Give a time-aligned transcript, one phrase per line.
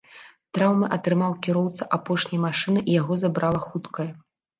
[0.57, 4.09] Траўмы атрымаў кіроўца апошняй машыны, яго забрала хуткая.